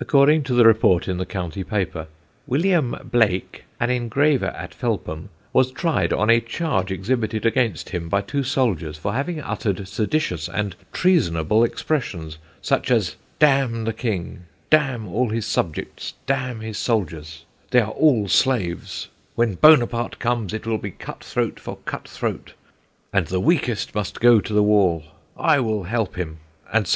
[0.00, 2.08] According to the report in the County paper,
[2.48, 8.22] "William Blake, an engraver at Felpham, was tried on a charge exhibited against him by
[8.22, 14.46] two soldiers for having uttered seditious and treasonable expressions, such as 'd n the king,
[14.68, 20.18] d n all his subjects, d n his soldiers, they are all slaves; when Buonaparte
[20.18, 22.54] comes, it will be cut throat for cut throat,
[23.12, 25.04] and the weakest must go to the wall;
[25.36, 26.38] I will help him;
[26.74, 26.90] &c., &c.'"